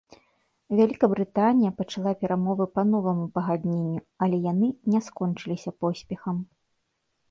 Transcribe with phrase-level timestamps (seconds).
[0.79, 6.37] Вялікабрытанія пачала перамовы па новаму пагадненню, але яны не скончыліся поспехам.